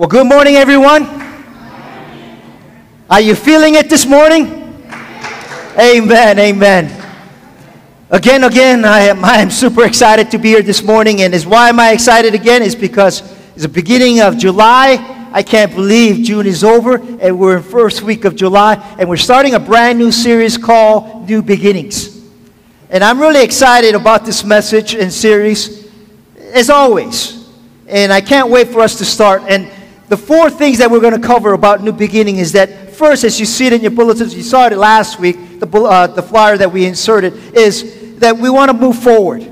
[0.00, 1.04] Well, good morning, everyone.
[3.10, 4.46] Are you feeling it this morning?
[5.78, 7.02] Amen, amen.
[8.08, 11.20] Again, again, I am, I am super excited to be here this morning.
[11.20, 12.62] And is why am I excited again?
[12.62, 13.20] Is because
[13.52, 15.28] it's the beginning of July.
[15.34, 19.18] I can't believe June is over and we're in first week of July and we're
[19.18, 22.24] starting a brand new series called New Beginnings.
[22.88, 25.92] And I'm really excited about this message and series,
[26.54, 27.46] as always.
[27.86, 29.42] And I can't wait for us to start.
[29.46, 29.70] And
[30.10, 33.38] the four things that we're going to cover about New Beginning is that first, as
[33.38, 36.58] you see it in your bulletins, you saw it last week, the, uh, the flyer
[36.58, 39.48] that we inserted, is that we want to move forward.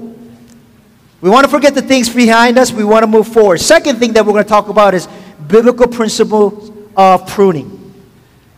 [1.20, 2.72] We want to forget the things behind us.
[2.72, 3.60] We want to move forward.
[3.60, 5.06] Second thing that we're going to talk about is
[5.46, 7.94] biblical principles of pruning.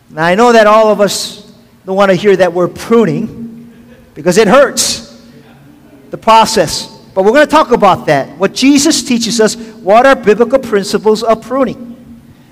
[0.08, 1.52] Now, I know that all of us
[1.84, 3.70] don't want to hear that word pruning
[4.14, 5.22] because it hurts,
[6.08, 6.98] the process.
[7.14, 8.28] But we're going to talk about that.
[8.38, 11.88] What Jesus teaches us, what are biblical principles of pruning?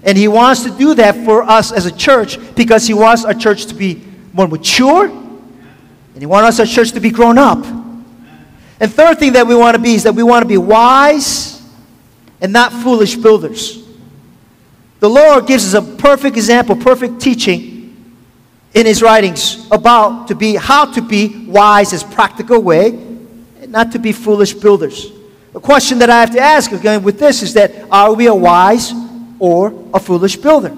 [0.02, 3.34] And he wants to do that for us as a church because he wants our
[3.34, 4.02] church to be
[4.32, 7.64] more mature and he wants our church to be grown up.
[8.80, 11.62] And third thing that we want to be is that we want to be wise
[12.40, 13.84] and not foolish builders.
[15.00, 18.14] The Lord gives us a perfect example, perfect teaching
[18.74, 23.07] in his writings about to be how to be wise as practical way
[23.70, 25.12] not to be foolish builders.
[25.52, 28.34] The question that I have to ask again with this is that are we a
[28.34, 28.92] wise
[29.38, 30.76] or a foolish builder.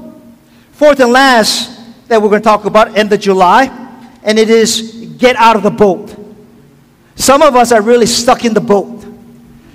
[0.72, 3.64] Fourth and last that we're going to talk about end of July,
[4.22, 6.16] and it is get out of the boat.
[7.14, 9.04] Some of us are really stuck in the boat.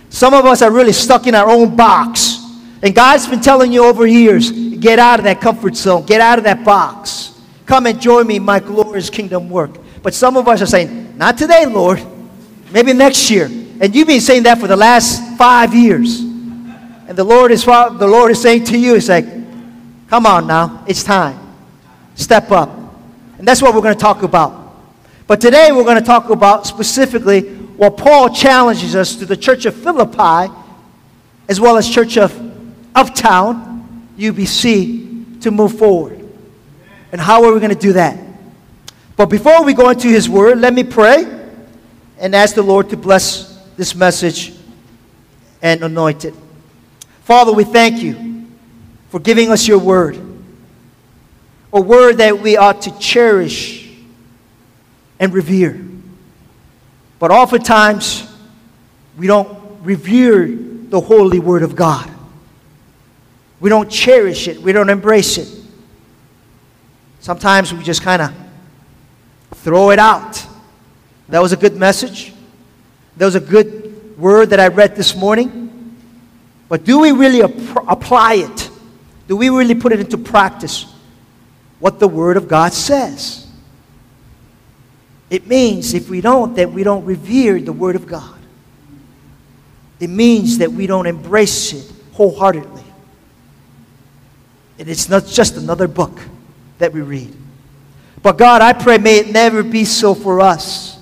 [0.09, 2.41] Some of us are really stuck in our own box.
[2.81, 6.37] And God's been telling you over years, get out of that comfort zone, get out
[6.37, 7.39] of that box.
[7.65, 9.71] Come and join me in my glorious kingdom work.
[10.03, 12.01] But some of us are saying, not today, Lord.
[12.75, 13.45] Maybe next year.
[13.45, 16.19] And you've been saying that for the last five years.
[16.19, 19.25] And the Lord is, the Lord is saying to you, He's like,
[20.09, 21.39] come on now, it's time.
[22.15, 22.69] Step up.
[23.37, 24.75] And that's what we're going to talk about.
[25.25, 29.65] But today we're going to talk about specifically what Paul challenges us to the church
[29.65, 30.53] of Philippi,
[31.47, 32.33] as well as church of
[32.93, 36.29] Uptown, UBC, to move forward.
[37.13, 38.19] And how are we going to do that?
[39.15, 41.43] But before we go into his word, let me pray
[42.17, 44.53] and ask the Lord to bless this message
[45.61, 46.33] and anoint it.
[47.23, 48.45] Father, we thank you
[49.09, 50.19] for giving us your word,
[51.73, 53.89] a word that we ought to cherish
[55.19, 55.81] and revere.
[57.19, 58.31] But oftentimes,
[59.17, 62.09] we don't revere the holy word of God.
[63.59, 65.47] We don't cherish it, we don't embrace it.
[67.19, 68.33] Sometimes we just kind of
[69.55, 70.45] throw it out.
[71.29, 72.33] That was a good message.
[73.17, 75.97] That was a good word that I read this morning.
[76.67, 78.69] But do we really ap- apply it?
[79.27, 80.85] Do we really put it into practice?
[81.79, 83.47] What the Word of God says.
[85.29, 88.39] It means if we don't, that we don't revere the Word of God.
[89.99, 92.83] It means that we don't embrace it wholeheartedly.
[94.77, 96.19] And it's not just another book
[96.79, 97.35] that we read.
[98.21, 100.94] But God, I pray, may it never be so for us.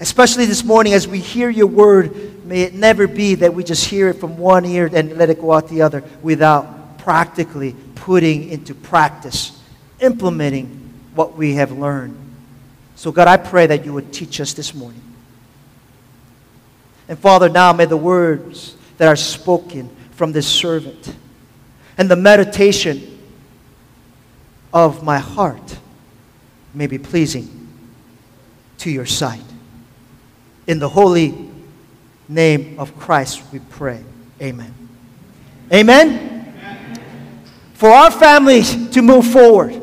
[0.00, 3.84] Especially this morning as we hear your word May it never be that we just
[3.84, 8.48] hear it from one ear and let it go out the other without practically putting
[8.48, 9.62] into practice,
[10.00, 10.66] implementing
[11.14, 12.16] what we have learned.
[12.96, 15.02] So, God, I pray that you would teach us this morning.
[17.06, 21.14] And Father, now may the words that are spoken from this servant
[21.98, 23.18] and the meditation
[24.72, 25.76] of my heart
[26.72, 27.68] may be pleasing
[28.78, 29.47] to your sight.
[30.68, 31.48] In the holy
[32.28, 34.04] name of Christ we pray.
[34.40, 34.72] Amen.
[35.72, 36.44] Amen?
[37.72, 39.80] For our family to move forward,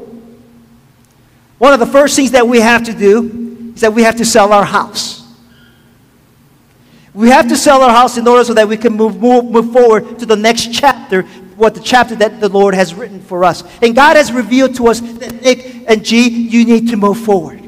[1.58, 4.26] one of the first things that we have to do is that we have to
[4.26, 5.28] sell our house.
[7.16, 9.74] We have to sell our house in order so that we can move, move, move
[9.74, 11.24] forward to the next chapter,
[11.56, 13.64] what the chapter that the Lord has written for us.
[13.82, 17.65] And God has revealed to us that Nick and G, you need to move forward.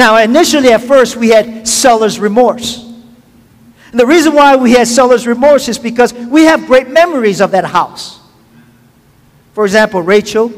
[0.00, 2.82] Now, initially at first, we had seller's remorse.
[3.90, 7.50] And the reason why we had seller's remorse is because we have great memories of
[7.50, 8.18] that house.
[9.52, 10.50] For example, Rachel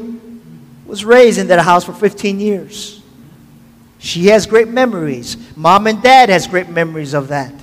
[0.85, 3.01] was raised in that house for 15 years.
[3.99, 5.35] She has great memories.
[5.57, 7.53] Mom and dad has great memories of that.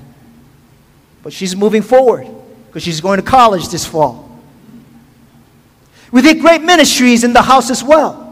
[1.22, 2.26] But she's moving forward
[2.66, 4.38] because she's going to college this fall.
[6.12, 8.29] We did great ministries in the house as well.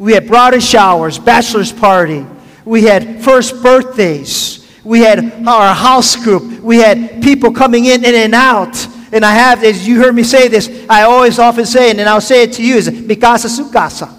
[0.00, 2.26] We had bridal showers, bachelor's party.
[2.64, 4.66] We had first birthdays.
[4.82, 6.62] We had our house group.
[6.62, 8.74] We had people coming in, in and out.
[9.12, 12.22] And I have, as you heard me say this, I always often say, and I'll
[12.22, 14.10] say it to you, is mi sukasa.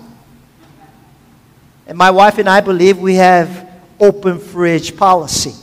[1.87, 3.67] And my wife and I believe we have
[3.99, 5.55] open fridge policy.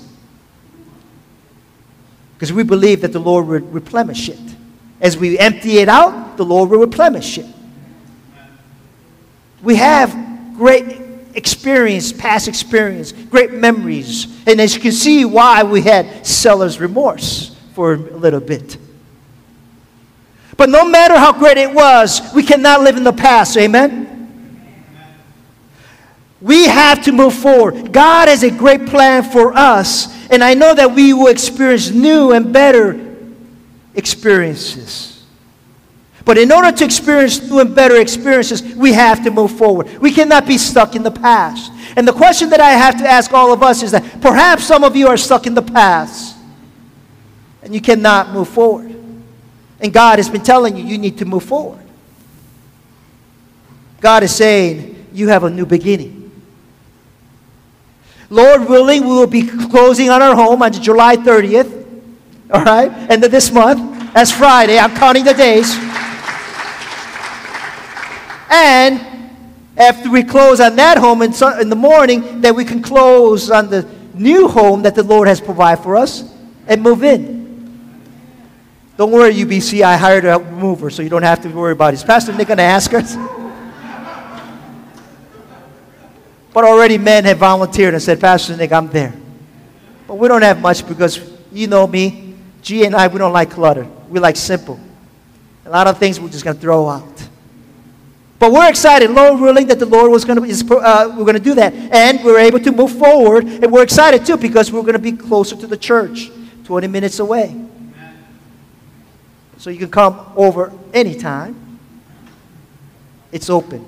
[2.35, 4.57] Because we believe that the Lord will replenish it.
[5.01, 7.47] As we empty it out, the Lord will replenish it.
[9.63, 11.01] We have great
[11.35, 14.27] experience, past experience, great memories.
[14.47, 18.77] And as you can see, why we had seller's remorse for a little bit.
[20.57, 23.57] But no matter how great it was, we cannot live in the past.
[23.57, 24.09] Amen?
[26.41, 27.93] We have to move forward.
[27.93, 32.33] God has a great plan for us, and I know that we will experience new
[32.33, 33.17] and better
[33.95, 35.18] experiences.
[36.29, 39.89] But in order to experience new and better experiences, we have to move forward.
[39.99, 41.73] We cannot be stuck in the past.
[41.97, 44.85] And the question that I have to ask all of us is that perhaps some
[44.85, 46.37] of you are stuck in the past
[47.63, 48.95] and you cannot move forward.
[49.81, 51.87] And God has been telling you you need to move forward.
[53.99, 56.31] God is saying you have a new beginning.
[58.29, 61.87] Lord willing, we will be closing on our home on July 30th.
[62.53, 62.93] All right?
[63.11, 64.13] End of this month.
[64.13, 64.79] That's Friday.
[64.79, 65.75] I'm counting the days.
[68.51, 69.01] And
[69.77, 73.71] after we close on that home in, in the morning, that we can close on
[73.71, 76.25] the new home that the Lord has provided for us
[76.67, 77.39] and move in.
[78.97, 81.99] Don't worry, UBC, I hired a mover, so you don't have to worry about it.
[81.99, 83.17] Is Pastor Nick going to ask us?
[86.51, 89.15] But already men have volunteered and said, Pastor Nick, I'm there.
[90.09, 91.21] But we don't have much because
[91.53, 93.87] you know me, G and I, we don't like clutter.
[94.09, 94.81] We like simple.
[95.67, 97.18] A lot of things we're just going to throw out.
[98.39, 101.41] But we're excited, Lord willing, that the Lord was going to, uh, we're going to
[101.41, 101.75] do that.
[101.75, 103.45] And we're able to move forward.
[103.45, 106.31] And we're excited too because we're going to be closer to the church,
[106.65, 107.57] 20 minutes away.
[109.57, 111.81] So you can come over anytime.
[113.33, 113.85] It's open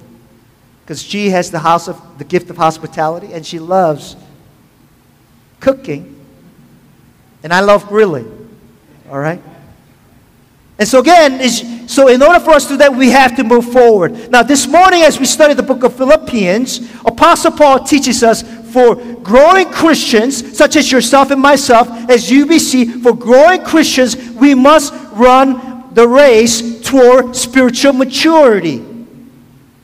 [0.82, 4.16] because she has the house of the gift of hospitality and she loves
[5.60, 6.20] cooking
[7.42, 8.58] and I love grilling.
[9.08, 9.40] All right?
[10.80, 11.46] And so again,
[11.86, 14.30] so in order for us to do that, we have to move forward.
[14.30, 18.42] Now, this morning, as we study the book of Philippians, Apostle Paul teaches us
[18.72, 24.94] for growing Christians, such as yourself and myself, as UBC, for growing Christians, we must
[25.12, 28.82] run the race toward spiritual maturity.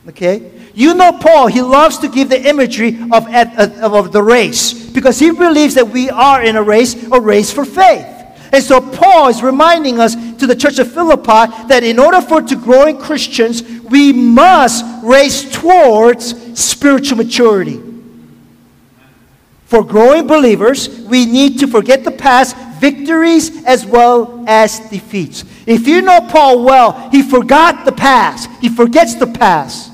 [0.09, 0.51] Okay?
[0.73, 5.19] You know Paul, he loves to give the imagery of, of, of the race because
[5.19, 8.15] he believes that we are in a race, a race for faith.
[8.51, 12.41] And so Paul is reminding us to the church of Philippi that in order for
[12.41, 17.81] to growing Christians, we must race towards spiritual maturity.
[19.65, 25.43] For growing believers, we need to forget the past, victories as well as defeats.
[25.65, 28.49] If you know Paul well, he forgot the past.
[28.61, 29.91] He forgets the past.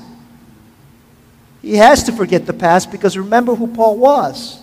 [1.60, 4.60] He has to forget the past because remember who Paul was.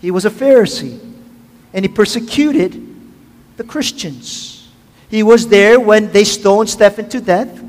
[0.00, 0.98] He was a Pharisee
[1.72, 2.86] and he persecuted
[3.56, 4.49] the Christians.
[5.10, 7.62] He was there when they stoned Stephen to death.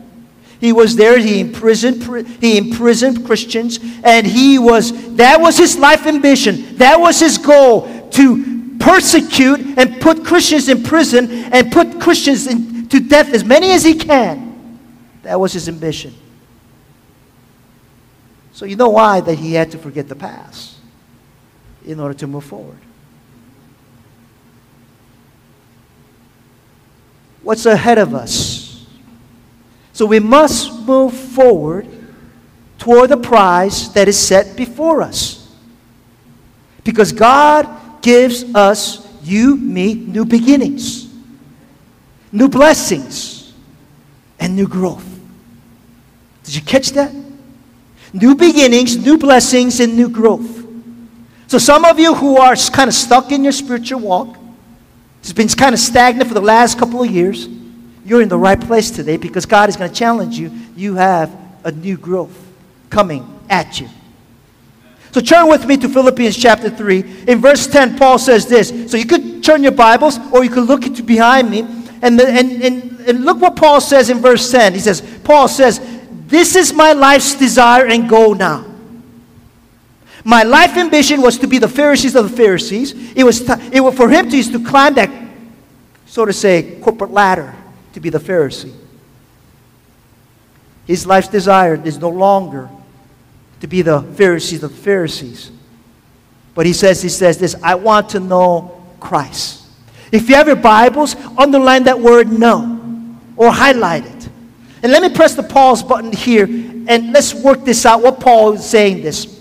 [0.59, 6.05] He was there, he imprisoned, he imprisoned Christians, and he was, that was his life
[6.05, 6.77] ambition.
[6.77, 12.87] That was his goal to persecute and put Christians in prison and put Christians in,
[12.89, 14.79] to death as many as he can.
[15.23, 16.13] That was his ambition.
[18.53, 20.75] So you know why that he had to forget the past
[21.83, 22.77] in order to move forward.
[27.43, 28.85] What's ahead of us?
[29.93, 31.87] So we must move forward
[32.77, 35.55] toward the prize that is set before us.
[36.83, 41.13] Because God gives us, you, me, new beginnings,
[42.31, 43.53] new blessings,
[44.39, 45.05] and new growth.
[46.43, 47.13] Did you catch that?
[48.13, 50.65] new beginnings, new blessings, and new growth.
[51.47, 54.37] So, some of you who are kind of stuck in your spiritual walk,
[55.21, 57.47] it's been kind of stagnant for the last couple of years,
[58.03, 60.51] you're in the right place today because God is going to challenge you.
[60.75, 61.31] You have
[61.63, 62.35] a new growth
[62.89, 63.87] coming at you.
[65.11, 67.25] So turn with me to Philippians chapter 3.
[67.27, 68.89] In verse 10, Paul says this.
[68.89, 71.61] So you could turn your Bibles or you could look to behind me
[72.01, 74.73] and, the, and, and, and look what Paul says in verse 10.
[74.73, 75.79] He says, Paul says,
[76.27, 78.70] this is my life's desire and goal now.
[80.23, 82.93] My life ambition was to be the Pharisees of the Pharisees.
[83.15, 85.09] It was, t- it was for him to, to climb that,
[86.05, 87.55] so to say, corporate ladder
[87.93, 88.73] to be the Pharisee.
[90.85, 92.69] His life's desire is no longer
[93.61, 95.51] to be the Pharisees of the Pharisees.
[96.53, 99.65] But he says, he says this, I want to know Christ.
[100.11, 102.79] If you have your Bibles, underline that word know.
[103.37, 104.29] or highlight it.
[104.83, 108.01] And let me press the pause button here and let's work this out.
[108.01, 109.40] What Paul is saying this.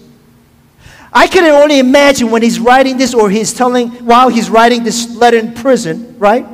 [1.12, 5.14] I can only imagine when he's writing this or he's telling while he's writing this
[5.16, 6.46] letter in prison, right?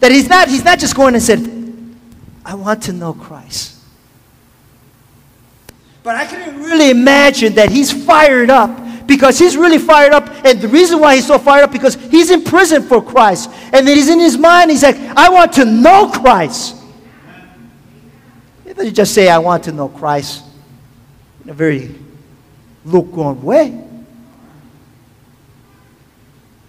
[0.00, 1.40] That he's not he's not just going and said,
[2.44, 3.78] I want to know Christ.
[6.02, 10.28] But I can really imagine that he's fired up because he's really fired up.
[10.44, 13.50] And the reason why he's so fired up because he's in prison for Christ.
[13.72, 16.76] And then he's in his mind, he's like, I want to know Christ.
[18.64, 20.44] He doesn't just say, I want to know Christ
[21.44, 21.94] in a very
[22.84, 23.78] lukewarm way.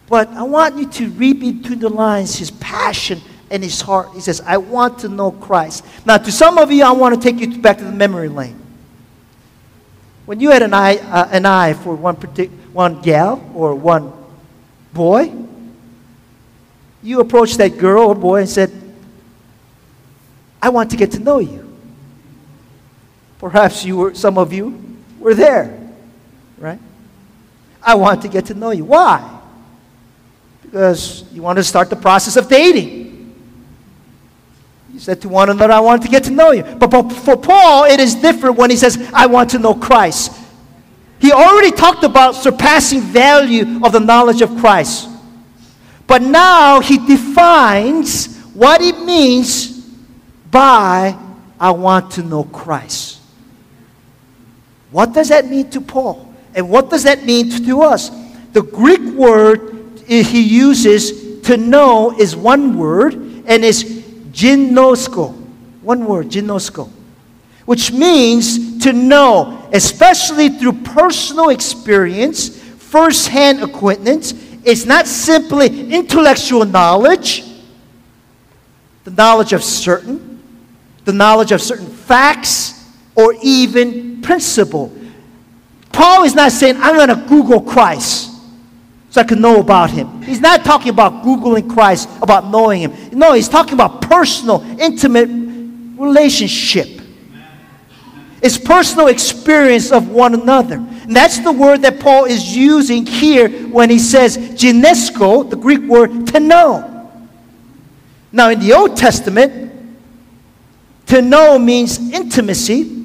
[0.07, 4.09] But I want you to read between the lines his passion and his heart.
[4.13, 5.85] He says, I want to know Christ.
[6.05, 8.59] Now, to some of you, I want to take you back to the memory lane.
[10.25, 14.13] When you had an eye, uh, an eye for one, partic- one gal or one
[14.93, 15.33] boy,
[17.01, 18.71] you approached that girl or boy and said,
[20.61, 21.75] I want to get to know you.
[23.39, 25.82] Perhaps you were, some of you were there?
[27.85, 28.85] I want to get to know you.
[28.85, 29.41] Why?
[30.61, 33.35] Because you want to start the process of dating.
[34.93, 36.63] You said to one another, I want to get to know you.
[36.63, 40.39] But for Paul, it is different when he says, I want to know Christ.
[41.19, 45.09] He already talked about surpassing value of the knowledge of Christ.
[46.05, 49.81] But now he defines what it means
[50.51, 51.17] by
[51.59, 53.19] I want to know Christ.
[54.91, 56.32] What does that mean to Paul?
[56.55, 58.11] And what does that mean to us?
[58.53, 63.83] The Greek word he uses to know is one word and is
[64.31, 65.33] ginosko.
[65.81, 66.89] One word, ginosko.
[67.65, 74.33] Which means to know, especially through personal experience, first-hand acquaintance.
[74.63, 77.43] It's not simply intellectual knowledge,
[79.03, 80.41] the knowledge of certain,
[81.05, 84.91] the knowledge of certain facts, or even principle.
[85.93, 88.31] Paul is not saying, I'm going to Google Christ
[89.09, 90.23] so I can know about him.
[90.23, 93.17] He's not talking about Googling Christ, about knowing him.
[93.17, 95.29] No, he's talking about personal, intimate
[95.99, 96.99] relationship.
[98.41, 100.75] It's personal experience of one another.
[100.75, 105.81] And that's the word that Paul is using here when he says ginosko, the Greek
[105.81, 107.11] word to know.
[108.31, 109.71] Now, in the Old Testament,
[111.05, 113.02] to know means intimacy.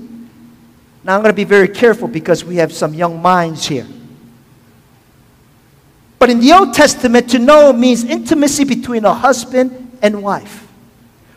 [1.08, 3.86] Now, I'm going to be very careful because we have some young minds here.
[6.18, 10.68] But in the Old Testament, to know means intimacy between a husband and wife.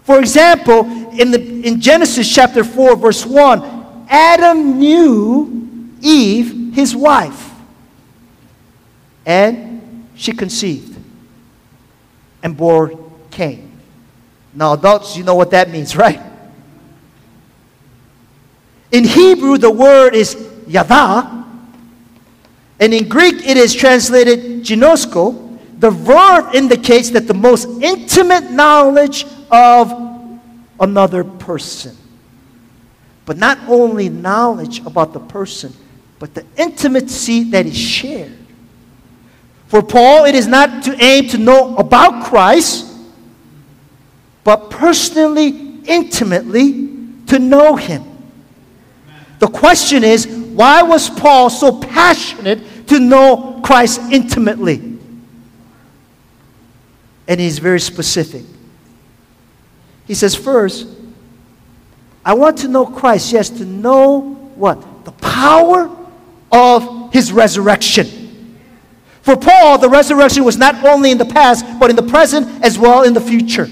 [0.04, 0.82] For example,
[1.18, 7.52] in, the, in Genesis chapter 4, verse 1, Adam knew Eve, his wife,
[9.26, 10.98] and she conceived
[12.44, 13.72] and bore Cain.
[14.54, 16.31] Now, adults, you know what that means, right?
[18.92, 20.36] In Hebrew, the word is
[20.68, 21.46] yada,
[22.80, 25.60] and in Greek, it is translated ginosko.
[25.80, 29.94] The verb indicates that the most intimate knowledge of
[30.80, 31.96] another person.
[33.26, 35.74] But not only knowledge about the person,
[36.20, 38.38] but the intimacy that is shared.
[39.68, 42.88] For Paul, it is not to aim to know about Christ,
[44.44, 46.90] but personally, intimately,
[47.28, 48.11] to know him.
[49.42, 54.76] The question is, why was Paul so passionate to know Christ intimately.
[57.26, 58.44] And he's very specific.
[60.08, 60.90] He says, first,
[62.26, 65.06] I want to know Christ, yes, to know what?
[65.06, 65.90] The power
[66.52, 68.60] of his resurrection.
[69.22, 72.78] For Paul, the resurrection was not only in the past, but in the present as
[72.78, 73.70] well in the future.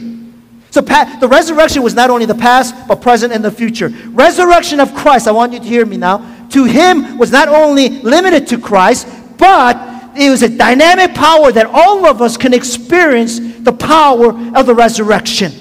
[0.71, 3.89] So the resurrection was not only the past, but present and the future.
[4.09, 7.89] Resurrection of Christ, I want you to hear me now, to him was not only
[7.89, 9.07] limited to Christ,
[9.37, 9.77] but
[10.15, 14.75] it was a dynamic power that all of us can experience the power of the
[14.75, 15.51] resurrection.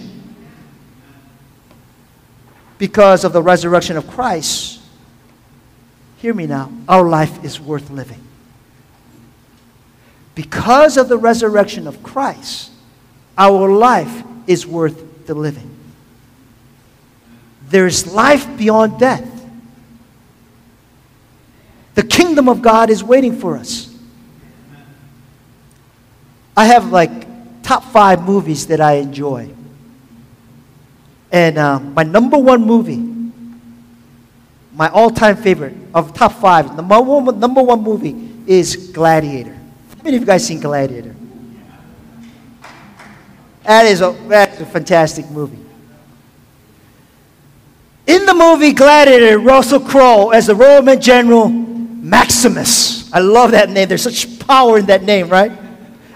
[2.76, 4.80] Because of the resurrection of Christ,
[6.18, 8.22] hear me now, our life is worth living.
[10.34, 12.70] Because of the resurrection of Christ,
[13.36, 15.70] our life is worth the living.
[17.68, 19.28] There's life beyond death.
[21.94, 23.94] The kingdom of God is waiting for us.
[26.56, 29.50] I have like top five movies that I enjoy.
[31.30, 33.04] And uh, my number one movie,
[34.72, 39.54] my all time favorite of top five, number one, number one movie is Gladiator.
[39.54, 41.14] How many of you guys seen Gladiator?
[43.68, 45.58] That is a, that's a fantastic movie.
[48.06, 53.12] In the movie Gladiator, Russell Crowe as the Roman general Maximus.
[53.12, 53.86] I love that name.
[53.86, 55.52] There's such power in that name, right?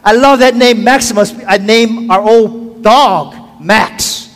[0.03, 1.35] I love that name, Maximus.
[1.47, 4.35] I named our old dog Max.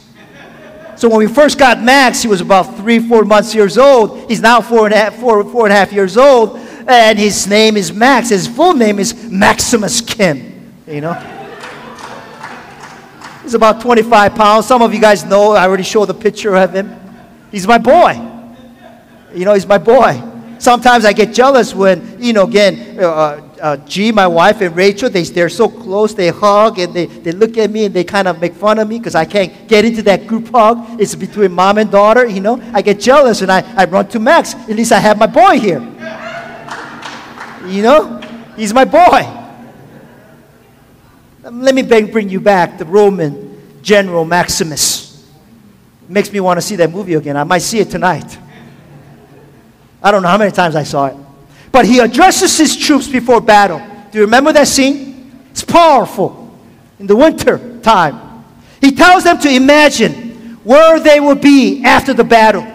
[0.96, 4.28] So when we first got Max, he was about three, four months years old.
[4.28, 7.46] He's now four and a half, four, four and a half years old, and his
[7.46, 8.28] name is Max.
[8.28, 10.74] His full name is Maximus Kim.
[10.86, 11.35] You know.
[13.46, 14.66] He's about 25 pounds.
[14.66, 15.52] Some of you guys know.
[15.52, 16.92] I already showed the picture of him.
[17.52, 18.20] He's my boy.
[19.32, 20.20] You know, he's my boy.
[20.58, 25.08] Sometimes I get jealous when, you know, again, uh, uh, G, my wife, and Rachel,
[25.08, 28.26] they, they're so close, they hug and they, they look at me and they kind
[28.26, 31.00] of make fun of me because I can't get into that group hug.
[31.00, 32.60] It's between mom and daughter, you know.
[32.74, 34.54] I get jealous and I, I run to Max.
[34.54, 35.78] At least I have my boy here.
[37.68, 38.20] You know,
[38.56, 39.35] he's my boy.
[41.46, 45.24] Um, let me bring you back the Roman general Maximus.
[46.08, 47.36] Makes me want to see that movie again.
[47.36, 48.36] I might see it tonight.
[50.02, 51.16] I don't know how many times I saw it.
[51.70, 53.78] But he addresses his troops before battle.
[54.10, 55.46] Do you remember that scene?
[55.52, 56.52] It's powerful.
[56.98, 58.44] In the winter time,
[58.80, 62.66] he tells them to imagine where they will be after the battle.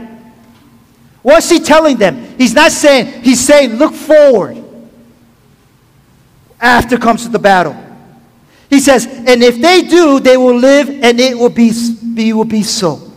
[1.23, 2.37] What's he telling them?
[2.37, 4.63] He's not saying, he's saying, look forward
[6.61, 7.80] after comes the battle.
[8.71, 11.71] He says, and if they do, they will live and it will be,
[12.17, 13.11] it will be so.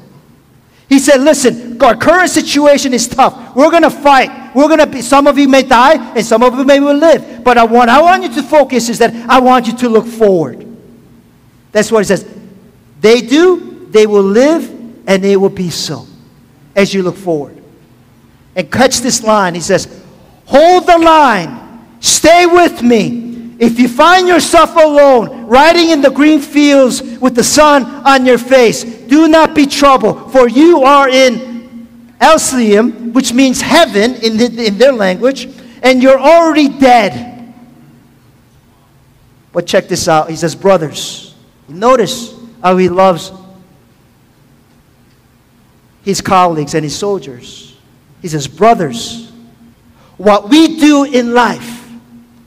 [0.89, 3.55] He said, listen, our current situation is tough.
[3.55, 4.53] We're going to fight.
[4.53, 7.45] We're going to be, some of you may die and some of you may live.
[7.45, 10.07] But I want, I want you to focus is that I want you to look
[10.07, 10.67] forward.
[11.71, 12.29] That's what he says.
[13.01, 14.69] They do, they will live,
[15.07, 16.05] and it will be so
[16.75, 17.63] as you look forward.
[18.57, 19.55] And catch this line.
[19.55, 20.03] He says,
[20.47, 21.87] hold the line.
[22.01, 23.34] Stay with me.
[23.59, 28.39] If you find yourself alone, riding in the green fields with the sun on your
[28.39, 31.87] face, do not be troubled, for you are in
[32.21, 35.49] Elysium, which means heaven in, the, in their language,
[35.83, 37.55] and you're already dead.
[39.53, 40.31] But check this out.
[40.31, 41.35] He says, Brothers,
[41.69, 43.31] notice how he loves
[46.03, 47.77] his colleagues and his soldiers.
[48.21, 49.31] He says, Brothers,
[50.17, 51.89] what we do in life,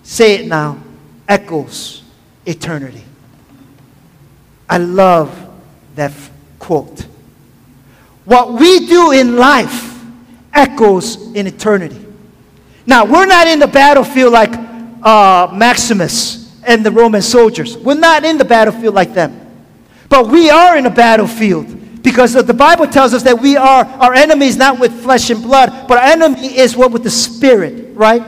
[0.04, 0.84] say it now
[1.28, 2.04] echoes
[2.46, 3.04] eternity.
[4.70, 5.50] I love
[5.96, 6.14] that
[6.60, 7.06] quote.
[8.26, 10.04] What we do in life
[10.54, 12.06] echoes in eternity.
[12.86, 14.52] Now, we're not in the battlefield like
[15.04, 17.78] uh, Maximus and the Roman soldiers.
[17.78, 19.48] We're not in the battlefield like them.
[20.10, 24.14] But we are in a battlefield because the Bible tells us that we are, our
[24.14, 27.96] enemy is not with flesh and blood, but our enemy is what with the spirit,
[27.96, 28.22] right?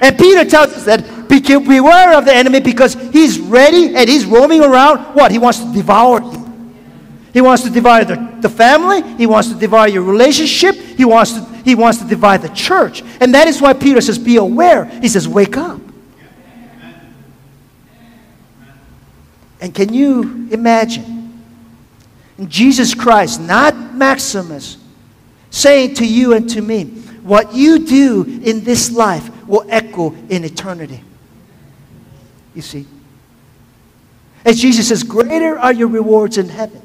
[0.00, 4.62] And Peter tells us that beware of the enemy because he's ready and he's roaming
[4.62, 5.14] around.
[5.14, 5.30] What?
[5.30, 6.38] He wants to devour you.
[7.32, 9.02] He wants to divide the, the family.
[9.16, 10.74] He wants to divide your relationship.
[10.74, 13.02] He wants, to, he wants to divide the church.
[13.20, 14.86] And that is why Peter says, Be aware.
[14.86, 15.80] He says, Wake up.
[19.60, 21.42] And can you imagine
[22.46, 24.78] Jesus Christ, not Maximus,
[25.50, 26.84] saying to you and to me,
[27.22, 31.02] What you do in this life will echo in eternity
[32.58, 32.86] you see.
[34.44, 36.82] As Jesus says, greater are your rewards in heaven.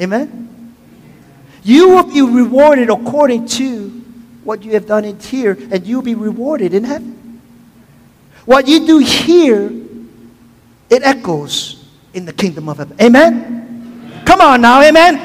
[0.00, 0.74] Amen?
[1.62, 3.88] You will be rewarded according to
[4.42, 7.40] what you have done in here, and you'll be rewarded in heaven.
[8.46, 9.70] What you do here,
[10.90, 12.96] it echoes in the kingdom of heaven.
[13.00, 14.22] Amen?
[14.24, 15.18] Come on now, amen?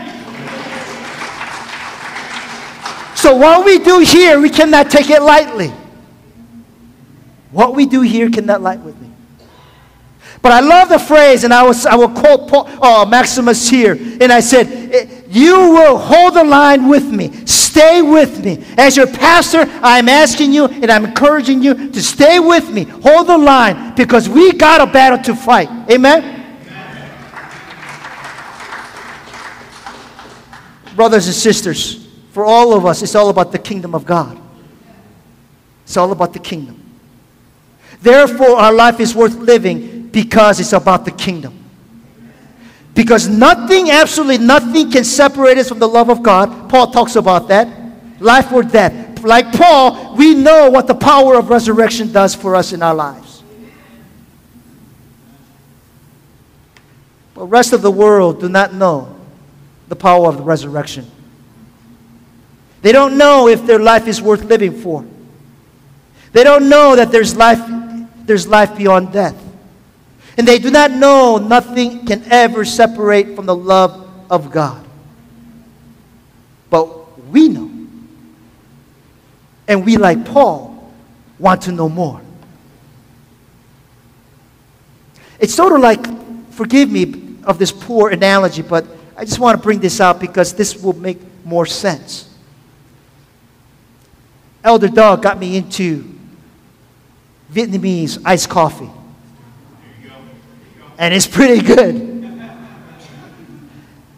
[3.16, 5.72] So what we do here, we cannot take it lightly.
[7.50, 9.05] What we do here cannot light with me.
[10.46, 13.94] But I love the phrase, and I, was, I will quote Paul, uh, Maximus here.
[13.94, 17.48] And I said, eh, You will hold the line with me.
[17.48, 18.64] Stay with me.
[18.78, 22.84] As your pastor, I'm asking you and I'm encouraging you to stay with me.
[22.84, 25.68] Hold the line because we got a battle to fight.
[25.90, 26.24] Amen?
[26.24, 27.12] Amen.
[30.96, 34.40] Brothers and sisters, for all of us, it's all about the kingdom of God.
[35.86, 36.84] It's all about the kingdom.
[38.00, 41.54] Therefore, our life is worth living because it's about the kingdom.
[42.94, 46.70] Because nothing, absolutely nothing, can separate us from the love of God.
[46.70, 47.68] Paul talks about that.
[48.22, 49.22] Life or death.
[49.26, 53.44] Like Paul, we know what the power of resurrection does for us in our lives.
[57.34, 59.14] But the rest of the world do not know
[59.90, 61.12] the power of the resurrection.
[62.82, 65.06] They don't know if their life is worth living for.
[66.32, 67.60] They don't know that there's life,
[68.26, 69.42] there's life beyond death.
[70.38, 74.86] And they do not know nothing can ever separate from the love of God.
[76.70, 77.72] But we know.
[79.68, 80.94] And we, like Paul,
[81.40, 82.22] want to know more.
[85.40, 86.06] It's sort of like,
[86.52, 88.86] forgive me of this poor analogy, but
[89.18, 92.30] I just want to bring this out because this will make more sense.
[94.64, 96.12] Elder Doug got me into
[97.52, 98.90] Vietnamese iced coffee.
[100.98, 101.96] And it's pretty good.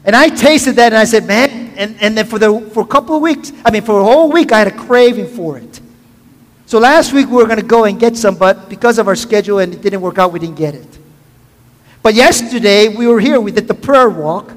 [0.07, 2.87] And I tasted that and I said, man, and, and then for, the, for a
[2.87, 5.81] couple of weeks, I mean, for a whole week, I had a craving for it.
[6.65, 9.15] So last week we were going to go and get some, but because of our
[9.15, 10.99] schedule and it didn't work out, we didn't get it.
[12.01, 14.51] But yesterday we were here, we did the prayer walk,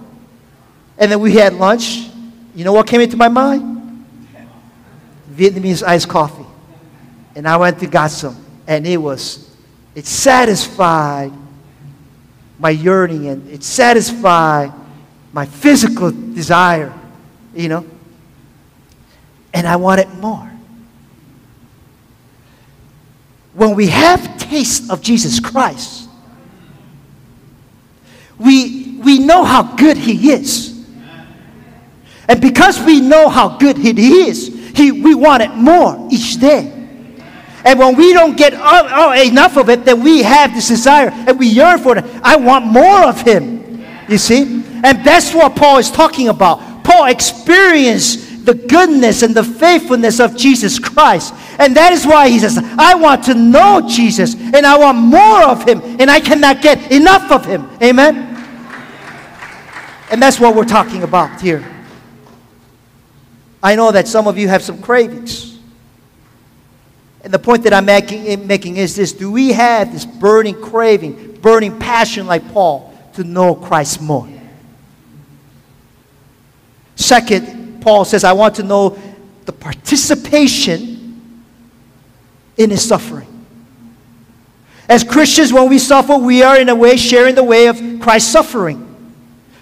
[0.99, 2.09] and then we had lunch.
[2.55, 4.07] You know what came into my mind?
[5.33, 6.47] Vietnamese iced coffee.
[7.35, 9.53] And I went to got some, and it was,
[9.95, 11.33] it satisfied
[12.61, 14.73] my yearning and it satisfied
[15.33, 16.93] my physical desire,
[17.55, 17.87] you know.
[19.53, 20.47] And I wanted more.
[23.55, 26.09] When we have taste of Jesus Christ,
[28.39, 30.87] we, we know how good He is.
[32.29, 33.91] And because we know how good He
[34.29, 36.80] is, he, we want it more each day.
[37.65, 41.11] And when we don't get oh, oh, enough of it, then we have this desire
[41.11, 42.05] and we yearn for it.
[42.23, 43.85] I want more of Him.
[44.09, 44.43] You see?
[44.83, 46.85] And that's what Paul is talking about.
[46.85, 51.35] Paul experienced the goodness and the faithfulness of Jesus Christ.
[51.59, 55.45] And that is why he says, I want to know Jesus and I want more
[55.45, 57.69] of him and I cannot get enough of him.
[57.83, 58.27] Amen?
[60.11, 61.65] And that's what we're talking about here.
[63.63, 65.50] I know that some of you have some cravings.
[67.23, 70.61] And the point that I'm making, eh, making is this do we have this burning
[70.61, 74.29] craving, burning passion like Paul to know Christ more?
[76.97, 78.99] Second, Paul says, I want to know
[79.47, 81.23] the participation
[82.57, 83.27] in his suffering.
[84.89, 88.33] As Christians, when we suffer, we are in a way sharing the way of Christ's
[88.33, 88.90] suffering.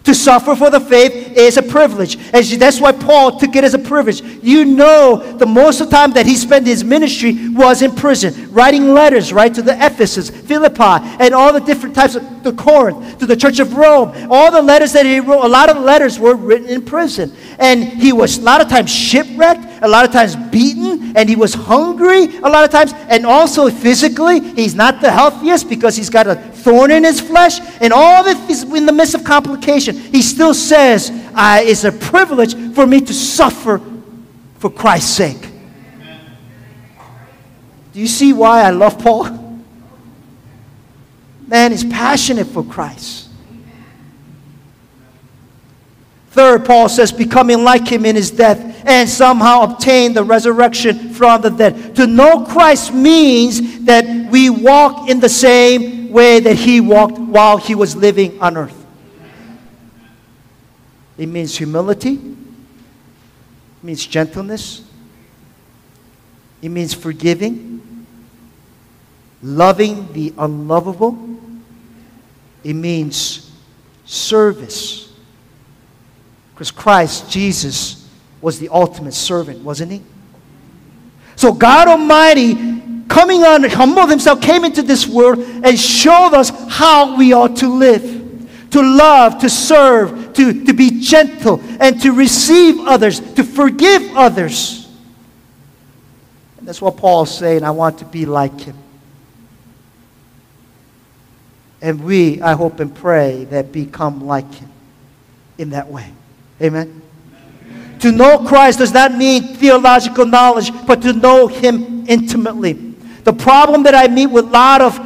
[0.09, 2.17] To suffer for the faith is a privilege.
[2.33, 4.23] And that's why Paul took it as a privilege.
[4.43, 8.51] You know, the most of the time that he spent his ministry was in prison,
[8.51, 13.19] writing letters, right, to the Ephesus, Philippi, and all the different types of the Corinth,
[13.19, 14.15] to the Church of Rome.
[14.31, 17.31] All the letters that he wrote, a lot of the letters were written in prison.
[17.59, 21.37] And he was a lot of times shipwrecked, a lot of times beaten, and he
[21.37, 26.09] was hungry a lot of times, and also physically, he's not the healthiest because he's
[26.09, 26.37] got a
[26.69, 29.97] thorn in his flesh, and all this in the midst of complication.
[29.97, 33.81] He still says, uh, It's a privilege for me to suffer
[34.59, 35.49] for Christ's sake.
[37.95, 39.65] Do you see why I love Paul?
[41.47, 43.31] Man is passionate for Christ.
[46.33, 51.41] Third, Paul says, becoming like him in his death and somehow obtain the resurrection from
[51.41, 51.97] the dead.
[51.97, 57.57] To know Christ means that we walk in the same way that he walked while
[57.57, 58.87] he was living on earth.
[61.17, 64.85] It means humility, it means gentleness,
[66.63, 68.07] it means forgiving,
[69.43, 71.19] loving the unlovable,
[72.63, 73.51] it means
[74.05, 75.13] service.
[76.55, 78.09] Because Christ, Jesus,
[78.41, 80.03] was the ultimate servant, wasn't he?
[81.37, 82.55] So God Almighty,
[83.09, 87.69] coming on, humbled himself, came into this world and showed us how we ought to
[87.69, 88.19] live
[88.71, 94.89] to love, to serve, to, to be gentle, and to receive others, to forgive others.
[96.59, 97.65] And that's what Paul's saying.
[97.65, 98.77] I want to be like him.
[101.81, 104.71] And we, I hope and pray, that become like him
[105.59, 106.13] in that way.
[106.61, 107.03] Amen.
[108.01, 112.88] To know Christ does not mean theological knowledge, but to know Him intimately.
[113.29, 114.99] The problem that I meet with a lot of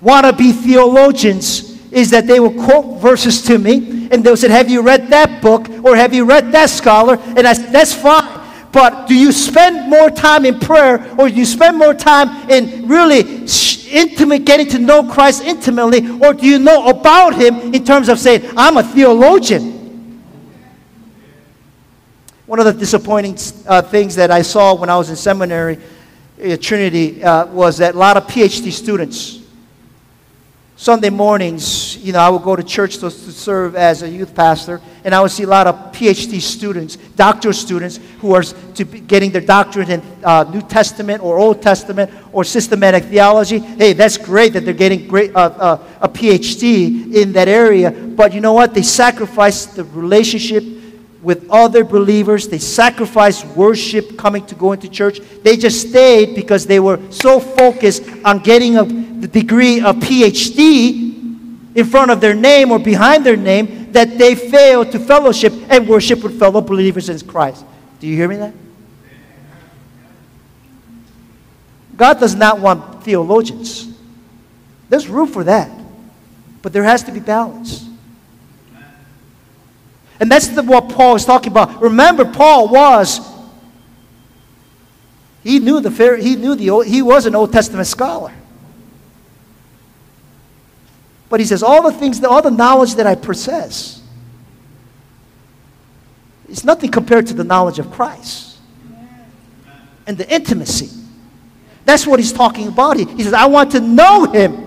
[0.00, 4.82] wannabe theologians is that they will quote verses to me and they'll say, Have you
[4.82, 7.18] read that book or have you read that scholar?
[7.36, 8.40] And I said, That's fine.
[8.70, 12.86] But do you spend more time in prayer or do you spend more time in
[12.86, 13.22] really
[13.90, 18.20] intimate, getting to know Christ intimately, or do you know about Him in terms of
[18.20, 20.22] saying, I'm a theologian?
[22.46, 25.80] One of the disappointing uh, things that I saw when I was in seminary
[26.38, 29.40] at Trinity uh, was that a lot of PhD students,
[30.78, 34.34] Sunday mornings, you know, I would go to church to, to, serve as a youth
[34.34, 38.84] pastor, and I would see a lot of PhD students, doctoral students, who are to
[38.84, 43.58] getting their doctorate in uh, New Testament or Old Testament or systematic theology.
[43.58, 48.34] Hey, that's great that they're getting great, uh, uh a PhD in that area, but
[48.34, 48.74] you know what?
[48.74, 50.62] They sacrifice the relationship
[51.26, 52.46] with other believers.
[52.46, 55.18] They sacrificed worship, coming to go into church.
[55.42, 61.74] They just stayed because they were so focused on getting a, the degree of PhD
[61.74, 65.88] in front of their name or behind their name that they failed to fellowship and
[65.88, 67.64] worship with fellow believers in Christ.
[67.98, 68.54] Do you hear me that?
[71.96, 73.92] God does not want theologians.
[74.88, 75.76] There's room for that.
[76.62, 77.85] But there has to be balance.
[80.18, 81.80] And that's the, what Paul is talking about.
[81.80, 83.20] Remember, Paul was,
[85.42, 88.32] he knew the, he knew the, he was an Old Testament scholar.
[91.28, 94.02] But he says, all the things, all the knowledge that I possess,
[96.48, 98.58] it's nothing compared to the knowledge of Christ
[100.06, 100.90] and the intimacy.
[101.84, 102.96] That's what he's talking about.
[102.96, 104.65] He says, I want to know him.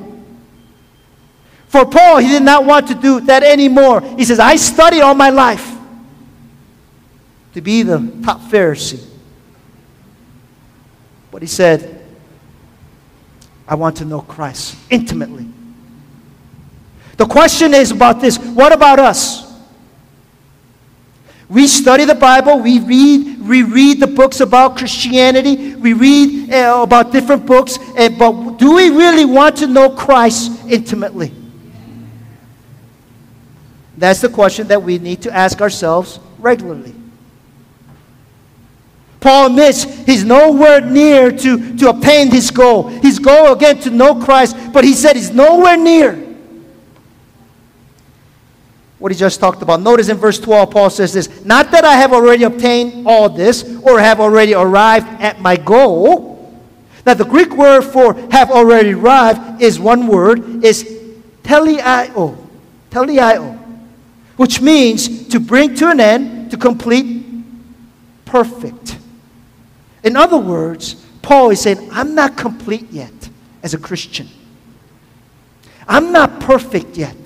[1.69, 4.01] For Paul, he did not want to do that anymore.
[4.01, 5.77] He says, I studied all my life
[7.53, 9.05] to be the top Pharisee.
[11.29, 12.03] But he said,
[13.67, 15.47] I want to know Christ intimately.
[17.17, 19.47] The question is about this what about us?
[21.49, 26.82] We study the Bible, we read, we read the books about Christianity, we read uh,
[26.82, 31.32] about different books, uh, but do we really want to know Christ intimately?
[33.99, 36.95] That's the question that we need to ask ourselves regularly.
[39.19, 42.88] Paul admits he's nowhere near to, to attain his goal.
[42.88, 46.13] His goal, again, to know Christ, but he said he's nowhere near
[48.99, 49.81] what he just talked about.
[49.81, 53.63] Notice in verse 12, Paul says this Not that I have already obtained all this
[53.81, 56.29] or have already arrived at my goal.
[57.05, 60.83] Now, the Greek word for have already arrived is one word, is
[61.43, 62.38] teleio.
[62.89, 63.59] Teleio.
[64.39, 67.25] Which means to bring to an end, to complete,
[68.23, 68.97] perfect.
[70.02, 73.12] In other words, Paul is saying, I'm not complete yet
[73.63, 74.30] as a Christian.
[75.89, 77.17] I'm not perfect yet.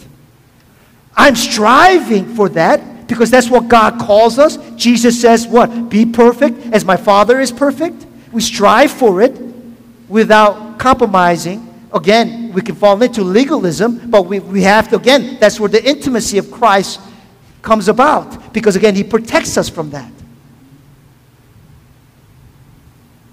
[1.16, 4.58] I'm striving for that because that's what God calls us.
[4.76, 5.90] Jesus says, What?
[5.90, 8.08] Be perfect as my Father is perfect.
[8.32, 9.40] We strive for it
[10.10, 11.73] without compromising.
[11.94, 15.84] Again, we can fall into legalism, but we, we have to, again, that's where the
[15.84, 17.00] intimacy of Christ
[17.62, 20.12] comes about because, again, He protects us from that.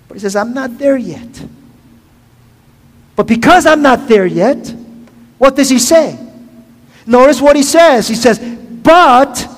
[0.09, 1.46] But He says, I'm not there yet.
[3.16, 4.75] But because I'm not there yet,
[5.38, 6.18] what does He say?
[7.11, 8.07] Notice what he says.
[8.07, 9.49] He says, But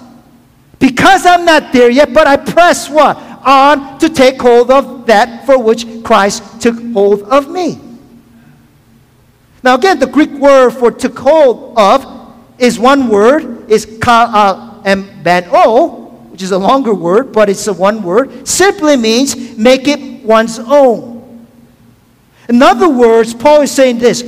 [0.79, 3.19] because I'm not there yet, but I press what?
[3.45, 7.79] On to take hold of that for which Christ took hold of me.
[9.63, 14.79] Now, again, the Greek word for took hold of is one word, is uh,
[16.31, 18.47] which is a longer word, but it's a one word.
[18.49, 21.47] Simply means make it one's own.
[22.49, 24.23] In other words, Paul is saying this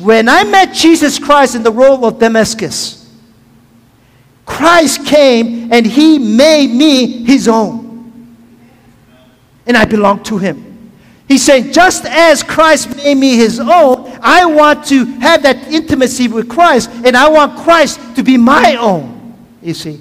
[0.00, 3.00] when I met Jesus Christ in the road of Damascus,
[4.44, 7.88] Christ came and he made me his own.
[9.66, 10.92] And I belong to him.
[11.28, 16.28] He's saying, just as Christ made me his own, I want to have that intimacy
[16.28, 19.36] with Christ, and I want Christ to be my own.
[19.62, 20.00] You see?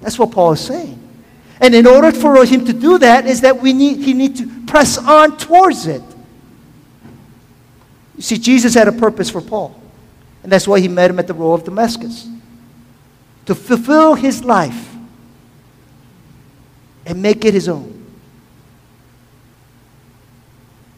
[0.00, 1.00] That's what Paul is saying.
[1.60, 4.46] And in order for him to do that, is that we need, he need to
[4.66, 6.02] press on towards it.
[8.16, 9.80] You see, Jesus had a purpose for Paul.
[10.42, 12.28] And that's why he met him at the road of Damascus.
[13.46, 14.94] To fulfill his life
[17.06, 17.93] and make it his own.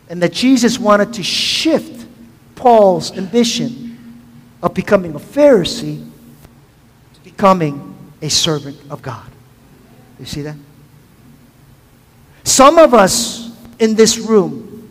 [0.09, 2.07] And that Jesus wanted to shift
[2.55, 3.87] Paul's ambition
[4.62, 6.09] of becoming a Pharisee
[7.14, 9.31] to becoming a servant of God.
[10.19, 10.57] You see that?
[12.45, 14.88] Some of us in this room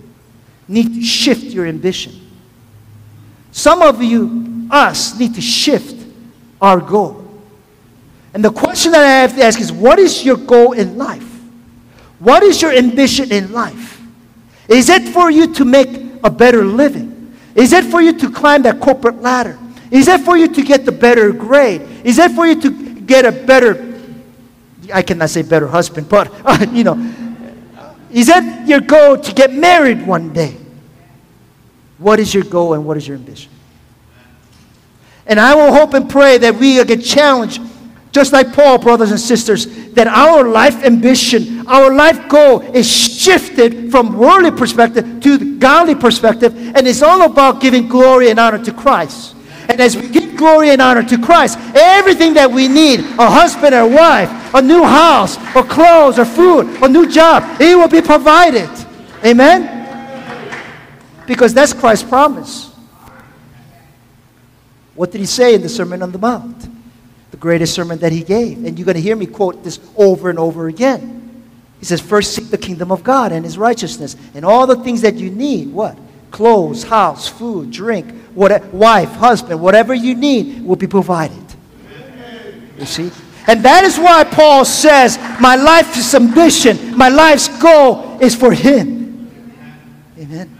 [0.68, 2.22] need to shift your ambition.
[3.52, 6.06] Some of you, us, need to shift
[6.62, 7.26] our goal.
[8.34, 11.24] And the question that I have to ask is what is your goal in life?
[12.20, 13.85] What is your ambition in life?
[14.68, 15.90] Is it for you to make
[16.24, 17.36] a better living?
[17.54, 19.58] Is it for you to climb that corporate ladder?
[19.92, 21.82] Is it for you to get the better grade?
[22.04, 22.70] Is it for you to
[23.02, 24.00] get a better,
[24.94, 27.14] I cannot say better husband, but, uh, you know,
[28.12, 30.58] is that your goal to get married one day?
[31.98, 33.52] What is your goal and what is your ambition?
[35.28, 37.62] And I will hope and pray that we get challenged,
[38.16, 43.92] just like Paul, brothers and sisters, that our life ambition, our life goal is shifted
[43.92, 48.72] from worldly perspective to godly perspective, and it's all about giving glory and honor to
[48.72, 49.36] Christ.
[49.68, 53.76] And as we give glory and honor to Christ, everything that we need a husband
[53.76, 58.02] or wife, a new house, or clothes, or food, a new job it will be
[58.02, 58.70] provided.
[59.26, 59.60] Amen?
[61.28, 62.72] Because that's Christ's promise.
[64.94, 66.75] What did he say in the Sermon on the Mount?
[67.36, 68.64] The greatest sermon that he gave.
[68.64, 71.44] And you're going to hear me quote this over and over again.
[71.80, 75.02] He says, First seek the kingdom of God and his righteousness, and all the things
[75.02, 75.98] that you need what?
[76.32, 81.44] Clothes, house, food, drink, what, wife, husband, whatever you need will be provided.
[82.80, 83.12] You see?
[83.48, 89.30] And that is why Paul says, My life's ambition, my life's goal is for him.
[90.18, 90.58] Amen.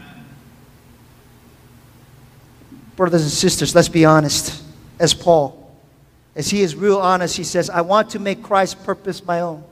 [2.96, 4.62] Brothers and sisters, let's be honest.
[4.98, 5.65] As Paul,
[6.36, 9.64] as he is real honest, he says, I want to make Christ's purpose my own,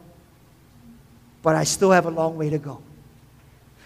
[1.43, 2.81] but I still have a long way to go.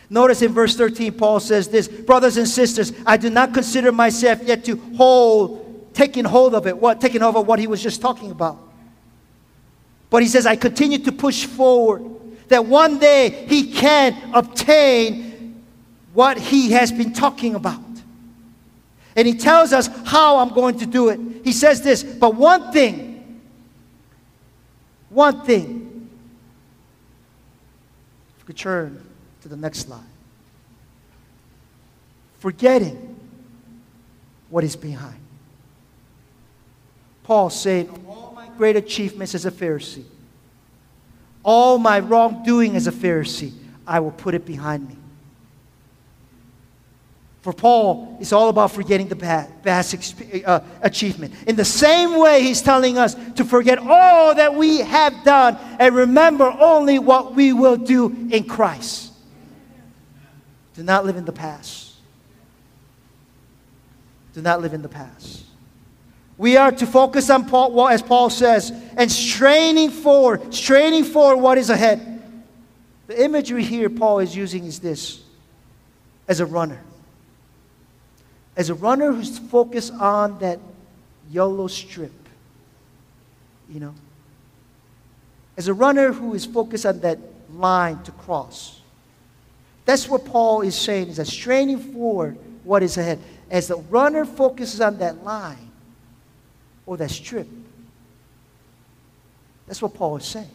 [0.08, 4.42] Notice in verse 13, Paul says this Brothers and sisters, I do not consider myself
[4.44, 6.78] yet to hold, taking hold of it.
[6.78, 7.00] What?
[7.00, 8.58] Taking over what he was just talking about.
[10.08, 12.02] But he says, I continue to push forward
[12.46, 15.64] that one day he can obtain
[16.14, 17.80] what he has been talking about.
[19.18, 21.18] And he tells us how I'm going to do it.
[21.42, 23.40] He says this, but one thing,
[25.08, 26.08] one thing,
[28.36, 29.04] if you could turn
[29.42, 30.04] to the next slide.
[32.38, 33.18] Forgetting
[34.50, 35.18] what is behind.
[37.24, 40.04] Paul said, All my great achievements as a Pharisee,
[41.42, 43.52] all my wrongdoing as a Pharisee,
[43.84, 44.97] I will put it behind me.
[47.42, 51.34] For Paul, it's all about forgetting the past uh, achievement.
[51.46, 55.94] In the same way, he's telling us to forget all that we have done and
[55.94, 59.12] remember only what we will do in Christ.
[60.74, 61.94] Do not live in the past.
[64.34, 65.44] Do not live in the past.
[66.36, 71.58] We are to focus on Paul, as Paul says, and straining forward, straining forward what
[71.58, 72.22] is ahead.
[73.08, 75.20] The imagery here Paul is using is this
[76.28, 76.80] as a runner.
[78.58, 80.58] As a runner who's focused on that
[81.30, 82.12] yellow strip,
[83.70, 83.94] you know.
[85.56, 87.20] As a runner who is focused on that
[87.52, 88.80] line to cross.
[89.84, 93.20] That's what Paul is saying, is that straining forward what is ahead.
[93.48, 95.70] As the runner focuses on that line
[96.84, 97.46] or that strip,
[99.68, 100.50] that's what Paul is saying.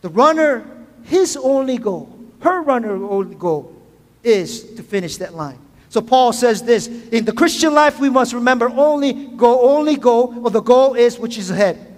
[0.00, 0.66] The runner,
[1.04, 3.75] his only goal, her runner only goal
[4.22, 5.58] is to finish that line.
[5.88, 10.42] So Paul says this in the Christian life we must remember only go only go
[10.42, 11.94] or the goal is which is ahead.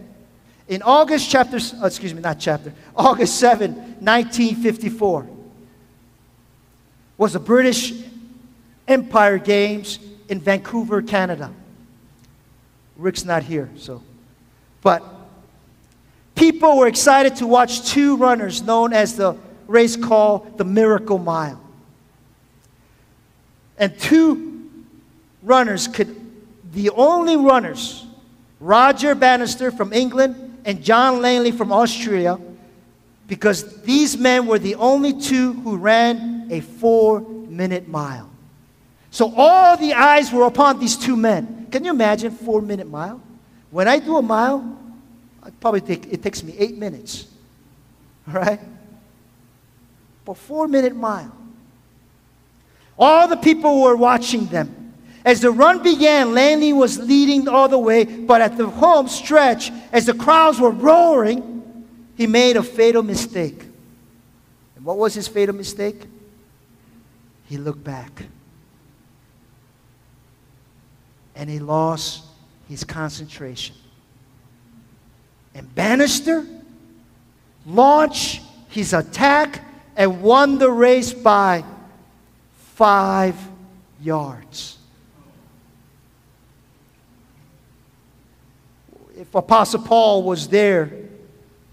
[0.68, 5.26] In August chapter, oh, excuse me, not chapter, August 7, 1954,
[7.16, 7.94] was the British
[8.86, 11.50] Empire Games in Vancouver, Canada.
[12.98, 14.02] Rick's not here, so.
[14.82, 15.02] But
[16.34, 21.60] people were excited to watch two runners known as the race called the Miracle Mile.
[23.78, 24.62] And two
[25.42, 26.14] runners could,
[26.72, 28.04] the only runners,
[28.60, 32.38] Roger Bannister from England and John Landy from Austria
[33.28, 38.28] because these men were the only two who ran a four minute mile.
[39.10, 41.66] So all the eyes were upon these two men.
[41.70, 43.20] Can you imagine four minute mile?
[43.70, 44.78] When I do a mile,
[45.42, 47.26] I probably take, it takes me eight minutes.
[48.26, 48.60] All right?
[50.24, 51.34] But four minute mile.
[52.98, 54.94] All the people were watching them.
[55.24, 59.70] As the run began, Landy was leading all the way, but at the home stretch,
[59.92, 63.62] as the crowds were roaring, he made a fatal mistake.
[64.74, 66.06] And what was his fatal mistake?
[67.46, 68.24] He looked back.
[71.34, 72.24] And he lost
[72.68, 73.76] his concentration.
[75.54, 76.44] And Bannister
[77.66, 79.64] launched his attack
[79.96, 81.64] and won the race by
[82.78, 83.36] five
[84.00, 84.78] yards.
[89.18, 90.92] if Apostle Paul was there,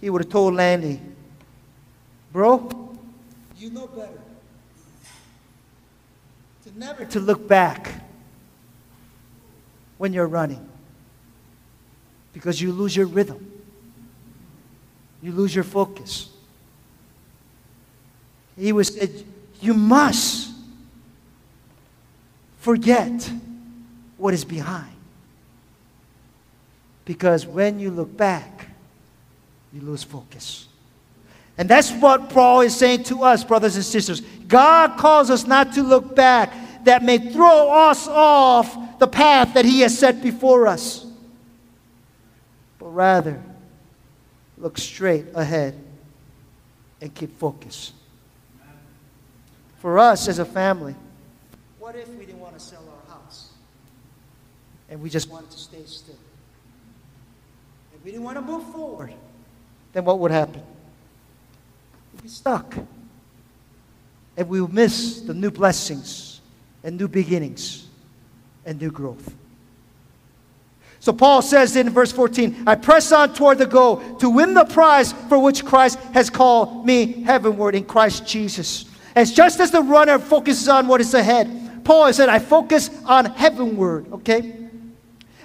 [0.02, 1.00] he would have told Landy,
[2.34, 2.70] bro,
[3.56, 4.20] you know better.
[6.64, 8.02] To never to look back
[10.00, 10.68] when you're running.
[12.34, 13.52] Because you lose your rhythm.
[15.22, 16.30] You lose your focus.
[18.58, 19.24] He was said,
[19.62, 20.55] you must
[22.66, 23.32] forget
[24.18, 24.96] what is behind.
[27.06, 28.70] Because when you look back,
[29.72, 30.68] you lose focus.
[31.60, 34.22] And that's what Paul is saying to us, brothers and sisters.
[34.48, 36.54] God calls us not to look back.
[36.86, 41.04] that may throw us off the path that He has set before us,
[42.78, 43.42] but rather
[44.56, 45.74] look straight ahead
[47.02, 47.92] and keep focus.
[49.80, 50.94] For us as a family,
[51.96, 53.52] what if we didn't want to sell our house
[54.90, 56.18] and we just wanted to stay still?
[57.96, 59.14] If we didn't want to move forward,
[59.94, 60.62] then what would happen?
[62.14, 62.76] We'd be stuck.
[64.36, 66.42] And we would miss the new blessings
[66.84, 67.88] and new beginnings
[68.66, 69.34] and new growth.
[71.00, 74.66] So Paul says in verse 14, I press on toward the goal to win the
[74.66, 78.84] prize for which Christ has called me heavenward in Christ Jesus.
[79.16, 83.26] As just as the runner focuses on what is ahead, Paul said, I focus on
[83.26, 84.66] heavenward, okay?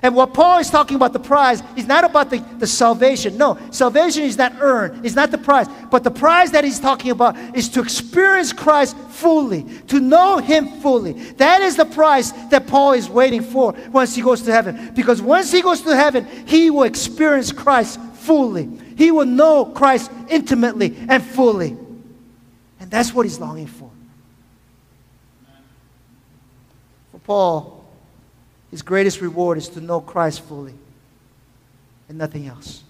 [0.03, 3.36] And what Paul is talking about, the prize, is not about the, the salvation.
[3.36, 5.66] No, salvation is not earned, it's not the prize.
[5.91, 10.80] But the prize that he's talking about is to experience Christ fully, to know him
[10.80, 11.12] fully.
[11.34, 14.93] That is the prize that Paul is waiting for once he goes to heaven.
[14.95, 18.70] Because once he goes to heaven, he will experience Christ fully.
[18.97, 21.76] He will know Christ intimately and fully.
[22.80, 23.80] And that's what he's longing for.
[27.22, 27.84] For Paul,
[28.70, 30.74] his greatest reward is to know Christ fully
[32.08, 32.82] and nothing else.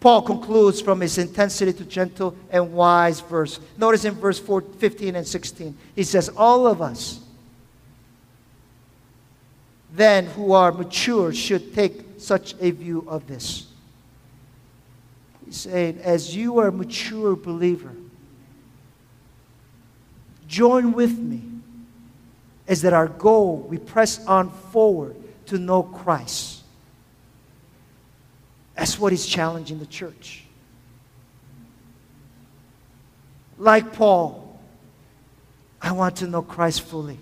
[0.00, 3.58] Paul concludes from his intensity to gentle and wise verse.
[3.78, 7.20] Notice in verse 4, 15 and 16, he says, All of us
[9.94, 13.66] then who are mature should take such a view of this.
[15.46, 17.92] He's saying, as you are a mature believer,
[20.48, 21.53] join with me
[22.66, 26.62] is that our goal, we press on forward to know Christ.
[28.74, 30.44] That's what is challenging the church.
[33.58, 34.58] Like Paul,
[35.80, 37.18] I want to know Christ fully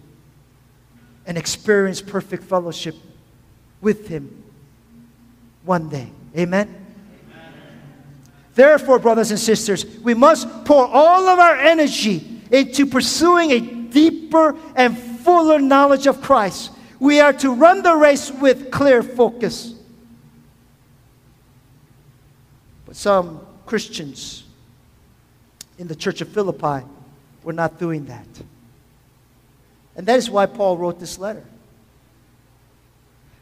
[1.26, 2.94] and experience perfect fellowship
[3.80, 4.44] with him
[5.64, 6.08] one day.
[6.36, 6.68] Amen?
[6.68, 6.84] Amen?
[8.54, 14.56] Therefore, brothers and sisters, we must pour all of our energy into pursuing a deeper
[14.74, 16.72] and fuller knowledge of Christ.
[16.98, 19.74] We are to run the race with clear focus.
[22.86, 24.44] But some Christians
[25.78, 26.86] in the church of Philippi
[27.42, 28.26] were not doing that.
[29.96, 31.44] And that is why Paul wrote this letter.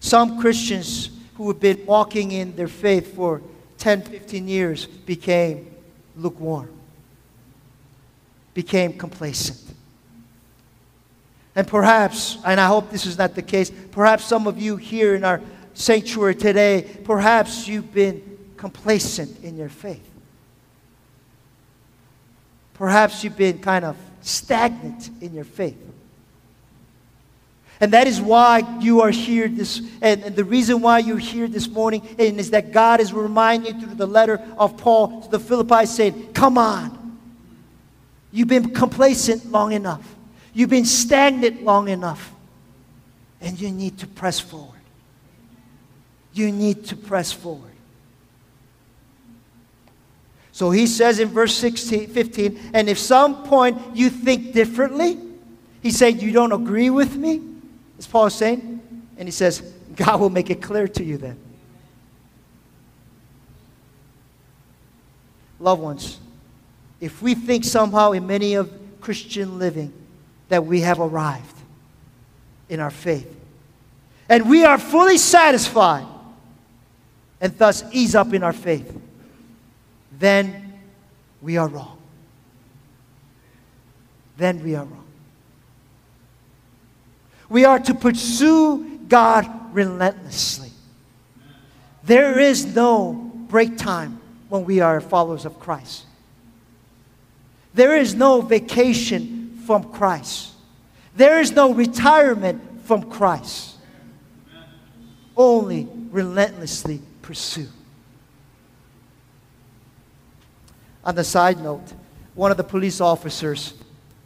[0.01, 3.43] Some Christians who have been walking in their faith for
[3.79, 5.75] 10, 15 years became
[6.17, 6.71] lukewarm,
[8.55, 9.77] became complacent.
[11.61, 15.15] And perhaps, and I hope this is not the case, perhaps some of you here
[15.15, 15.43] in our
[15.75, 20.11] sanctuary today, perhaps you've been complacent in your faith.
[22.73, 25.77] Perhaps you've been kind of stagnant in your faith.
[27.79, 31.47] And that is why you are here this, and, and, the reason why you're here
[31.47, 35.31] this morning and is that God is reminding you through the letter of Paul to
[35.31, 37.19] the Philippi saying, Come on.
[38.33, 40.17] You've been complacent long enough.
[40.53, 42.33] You've been stagnant long enough.
[43.41, 44.81] And you need to press forward.
[46.33, 47.71] You need to press forward.
[50.53, 55.19] So he says in verse 16, 15, and if some point you think differently,
[55.83, 57.41] he said, You don't agree with me?
[57.99, 58.81] Is Paul is saying?
[59.17, 59.61] And he says,
[59.97, 61.39] God will make it clear to you then.
[65.59, 66.19] Loved ones,
[67.01, 68.71] if we think somehow in many of
[69.01, 69.93] Christian living
[70.51, 71.57] that we have arrived
[72.69, 73.35] in our faith.
[74.29, 76.07] And we are fully satisfied
[77.41, 79.01] and thus ease up in our faith.
[80.19, 80.75] Then
[81.41, 81.97] we are wrong.
[84.37, 85.05] Then we are wrong.
[87.49, 90.71] We are to pursue God relentlessly.
[92.03, 93.13] There is no
[93.49, 96.07] break time when we are followers of Christ.
[97.73, 100.53] There is no vacation from Christ.
[101.15, 103.77] There is no retirement from Christ.
[105.37, 107.69] Only relentlessly pursue.
[111.05, 111.93] On the side note,
[112.35, 113.75] one of the police officers,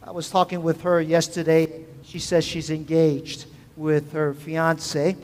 [0.03, 1.85] I was talking with her yesterday.
[2.03, 5.15] She says she's engaged with her fiance.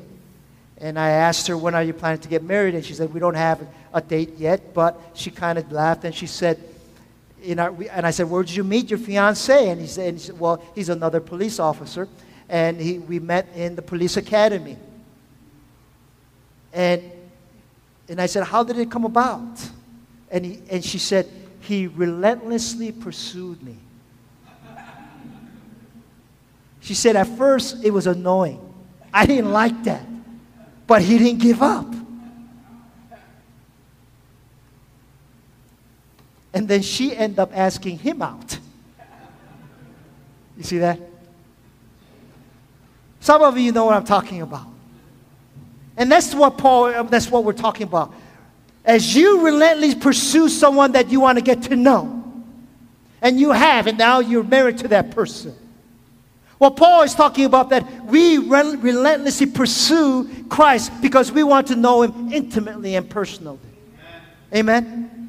[0.78, 2.74] And I asked her, when are you planning to get married?
[2.74, 4.74] And she said, we don't have a date yet.
[4.74, 6.60] But she kind of laughed and she said,
[7.60, 9.70] our, and I said, Where did you meet your fiance?
[9.70, 12.08] And he said, and he said Well, he's another police officer.
[12.50, 14.78] And he, we met in the police academy.
[16.74, 17.02] And,
[18.10, 19.70] and I said, How did it come about?
[20.30, 21.28] And, he, and she said,
[21.62, 23.78] He relentlessly pursued me.
[26.82, 28.60] She said, At first, it was annoying.
[29.14, 30.06] I didn't like that.
[30.88, 31.88] But he didn't give up.
[36.54, 38.58] And then she ended up asking him out.
[40.58, 41.00] You see that?
[43.20, 44.68] Some of you know what I'm talking about.
[45.96, 48.14] And that's what Paul, uh, that's what we're talking about.
[48.84, 52.18] As you relentlessly pursue someone that you want to get to know,
[53.22, 55.56] and you have, and now you're married to that person.
[56.58, 62.02] Well, Paul is talking about that we relentlessly pursue Christ because we want to know
[62.04, 63.60] Him intimately and personally.
[64.54, 64.86] Amen?
[64.86, 65.21] Amen?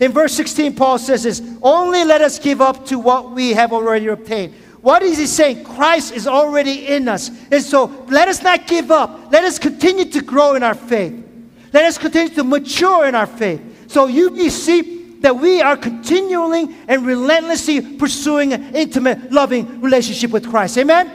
[0.00, 3.72] In verse 16, Paul says this Only let us give up to what we have
[3.72, 4.54] already obtained.
[4.80, 5.64] What is he saying?
[5.64, 7.30] Christ is already in us.
[7.50, 9.32] And so let us not give up.
[9.32, 11.24] Let us continue to grow in our faith.
[11.72, 13.90] Let us continue to mature in our faith.
[13.90, 20.30] So you, you see that we are continually and relentlessly pursuing an intimate, loving relationship
[20.30, 20.76] with Christ.
[20.76, 21.10] Amen?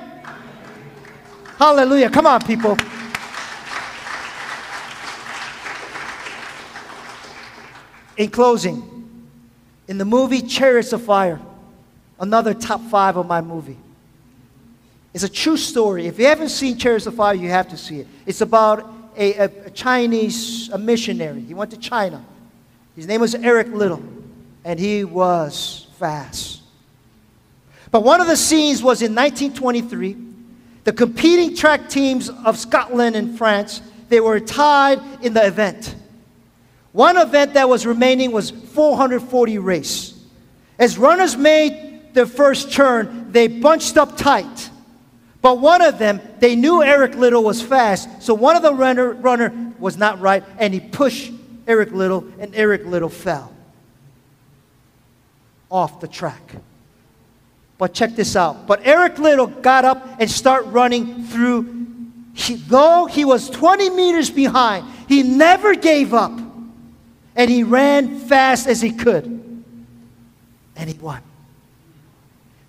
[1.59, 2.09] Hallelujah.
[2.09, 2.75] Come on, people.
[8.20, 8.84] In closing,
[9.88, 11.39] in the movie Chariots of Fire,
[12.20, 13.78] another top five of my movie.
[15.13, 16.05] It's a true story.
[16.05, 18.07] If you haven't seen Chariots of Fire, you have to see it.
[18.26, 21.39] It's about a, a, a Chinese a missionary.
[21.39, 22.22] He went to China.
[22.93, 24.03] His name was Eric Liddell,
[24.65, 26.61] and he was fast.
[27.89, 30.17] But one of the scenes was in 1923.
[30.84, 35.95] The competing track teams of Scotland and France, they were tied in the event.
[37.00, 40.22] One event that was remaining was 440 race.
[40.78, 44.70] As runners made their first turn, they bunched up tight.
[45.41, 49.14] But one of them, they knew Eric Liddell was fast, so one of the runner,
[49.14, 51.32] runner was not right, and he pushed
[51.66, 53.54] Eric Liddell, and Eric Liddell fell
[55.72, 56.54] off the track.
[57.78, 58.68] But check this out.
[58.68, 61.88] But Eric Liddell got up and started running through.
[62.34, 66.49] He, though he was 20 meters behind, he never gave up.
[67.40, 69.24] And he ran fast as he could.
[70.76, 71.22] And he won.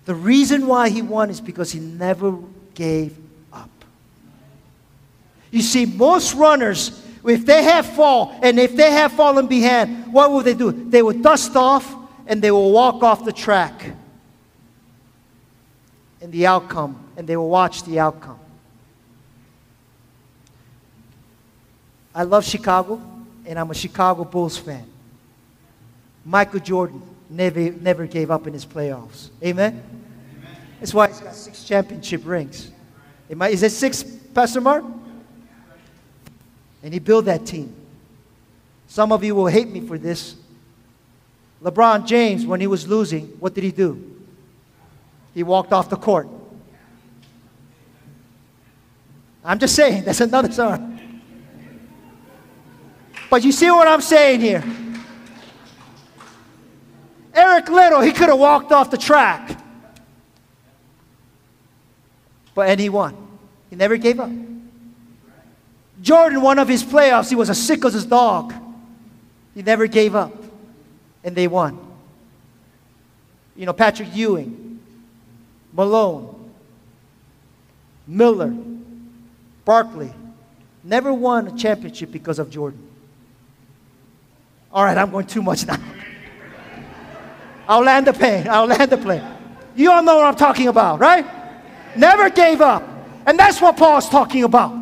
[0.05, 2.37] The reason why he won is because he never
[2.73, 3.17] gave
[3.51, 3.69] up.
[5.51, 10.31] You see, most runners, if they have fall and if they have fallen behind, what
[10.31, 10.71] will they do?
[10.71, 11.93] They will dust off
[12.25, 13.91] and they will walk off the track.
[16.21, 18.39] And the outcome, and they will watch the outcome.
[22.15, 23.01] I love Chicago,
[23.51, 24.85] and I'm a Chicago Bulls fan.
[26.23, 29.27] Michael Jordan never, never gave up in his playoffs.
[29.43, 29.83] Amen?
[30.79, 32.71] That's why he's got six championship rings.
[33.29, 34.85] Is it six, Pastor Mark?
[36.81, 37.75] And he built that team.
[38.87, 40.37] Some of you will hate me for this.
[41.61, 44.17] LeBron James, when he was losing, what did he do?
[45.33, 46.29] He walked off the court.
[49.43, 50.79] I'm just saying, that's another story.
[53.31, 54.61] But you see what I'm saying here?
[57.33, 59.57] Eric Liddell, he could have walked off the track.
[62.53, 63.15] But and he won.
[63.69, 64.29] He never gave up.
[66.01, 68.53] Jordan, one of his playoffs, he was as sick as his dog.
[69.55, 70.33] He never gave up.
[71.23, 71.79] And they won.
[73.55, 74.81] You know, Patrick Ewing,
[75.71, 76.51] Malone,
[78.05, 78.53] Miller,
[79.63, 80.11] Barkley,
[80.83, 82.89] never won a championship because of Jordan.
[84.73, 85.79] All right, I'm going too much now.
[87.67, 88.47] I'll land the plane.
[88.47, 89.23] I'll land the plane.
[89.75, 91.25] You all know what I'm talking about, right?
[91.95, 92.87] Never gave up.
[93.25, 94.75] And that's what Paul's talking about.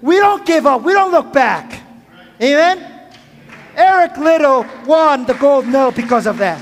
[0.00, 0.82] We don't give up.
[0.82, 1.82] We don't look back.
[2.40, 3.10] Amen?
[3.74, 6.60] Eric Liddell won the gold medal because of that.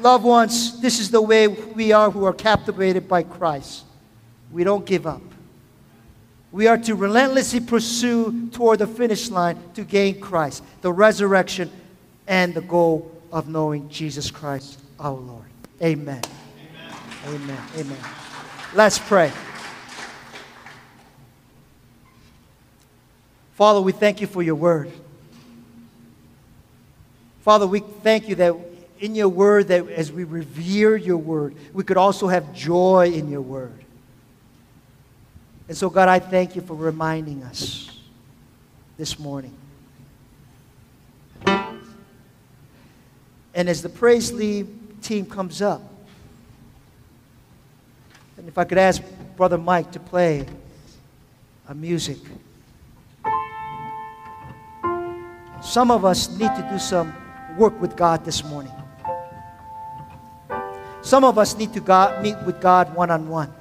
[0.00, 3.84] Loved ones, this is the way we are who are captivated by Christ.
[4.50, 5.22] We don't give up.
[6.52, 11.70] We are to relentlessly pursue toward the finish line to gain Christ, the resurrection,
[12.26, 15.46] and the goal of knowing Jesus Christ our Lord.
[15.82, 16.20] Amen.
[17.26, 17.40] Amen.
[17.40, 17.62] Amen.
[17.76, 17.98] Amen.
[18.74, 19.32] Let's pray.
[23.54, 24.92] Father, we thank you for your word.
[27.40, 28.54] Father, we thank you that
[29.00, 33.30] in your word, that as we revere your word, we could also have joy in
[33.30, 33.81] your word.
[35.68, 37.90] And so, God, I thank you for reminding us
[38.96, 39.54] this morning.
[43.54, 45.82] And as the praise team comes up.
[48.36, 49.02] And if I could ask
[49.36, 50.46] Brother Mike to play
[51.68, 52.18] a music.
[55.62, 57.14] Some of us need to do some
[57.56, 58.72] work with God this morning.
[61.02, 63.52] Some of us need to God, meet with God one on one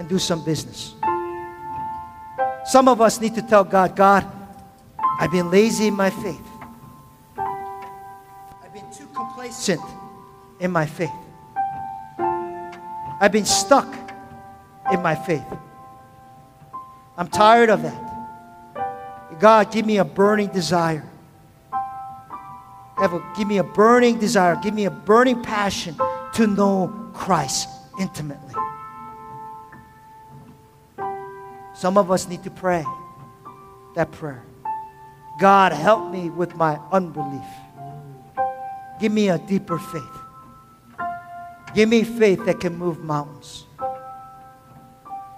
[0.00, 0.94] and do some business.
[2.64, 4.26] Some of us need to tell God, God,
[5.20, 6.40] I've been lazy in my faith.
[7.36, 9.82] I've been too complacent
[10.58, 11.10] in my faith.
[12.18, 13.94] I've been stuck
[14.90, 15.44] in my faith.
[17.18, 19.38] I'm tired of that.
[19.38, 21.04] God, give me a burning desire.
[21.72, 24.58] A, give me a burning desire.
[24.62, 25.94] Give me a burning passion
[26.34, 27.68] to know Christ
[28.00, 28.54] intimately.
[31.80, 32.84] Some of us need to pray
[33.94, 34.44] that prayer.
[35.40, 37.48] God, help me with my unbelief.
[39.00, 40.02] Give me a deeper faith.
[41.74, 43.64] Give me faith that can move mountains.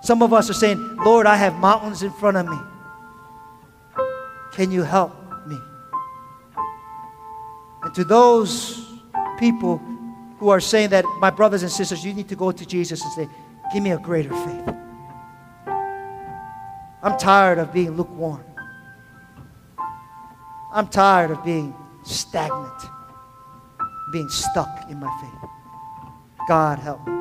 [0.03, 2.59] Some of us are saying, Lord, I have mountains in front of me.
[4.53, 5.15] Can you help
[5.47, 5.59] me?
[7.85, 8.85] And to those
[9.39, 9.81] people
[10.41, 13.13] who are saying that, my brothers and sisters, you need to go to Jesus and
[13.13, 13.29] say,
[13.73, 14.75] Give me a greater faith.
[17.03, 18.45] I'm tired of being lukewarm.
[20.73, 21.75] I'm tired of being
[22.05, 22.81] stagnant,
[24.13, 25.51] being stuck in my faith.
[26.49, 27.13] God help me.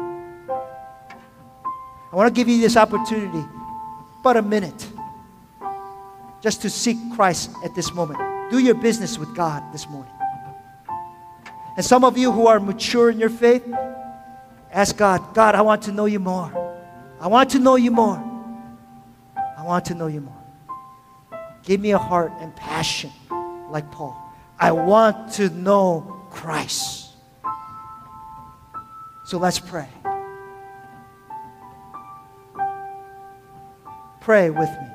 [2.11, 3.43] I want to give you this opportunity,
[4.23, 4.87] but a minute,
[6.41, 8.19] just to seek Christ at this moment.
[8.51, 10.11] Do your business with God this morning.
[11.75, 13.63] And some of you who are mature in your faith,
[14.71, 16.51] ask God, God, I want to know you more.
[17.19, 18.30] I want to know you more.
[19.71, 20.43] I want to know you more.
[21.63, 23.09] Give me a heart and passion
[23.69, 24.21] like Paul.
[24.59, 27.13] I want to know Christ.
[29.23, 29.87] So let's pray.
[34.19, 34.90] Pray with me.